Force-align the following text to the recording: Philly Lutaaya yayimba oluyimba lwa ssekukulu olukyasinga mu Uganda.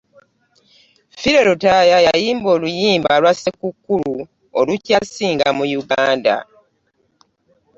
Philly 1.19 1.43
Lutaaya 1.47 1.97
yayimba 2.07 2.47
oluyimba 2.55 3.11
lwa 3.21 3.33
ssekukulu 3.35 4.13
olukyasinga 4.59 5.47
mu 5.57 5.65
Uganda. 5.81 6.35